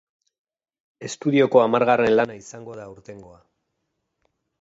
[1.09, 3.39] Estudioko hamargarren lana izango da aurtengoa.